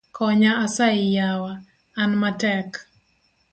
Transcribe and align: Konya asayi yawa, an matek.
Konya 0.17 0.51
asayi 0.65 1.05
yawa, 1.17 1.51
an 2.01 2.11
matek. 2.21 2.69